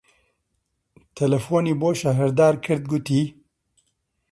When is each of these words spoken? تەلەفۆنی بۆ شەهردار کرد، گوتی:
تەلەفۆنی 1.15 1.79
بۆ 1.81 1.89
شەهردار 2.01 2.55
کرد، 2.65 2.83
گوتی: 2.91 3.21